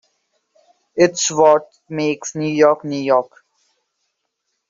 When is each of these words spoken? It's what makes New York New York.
It's 0.95 1.29
what 1.29 1.71
makes 1.87 2.33
New 2.33 2.47
York 2.49 2.83
New 2.83 2.97
York. 2.97 3.31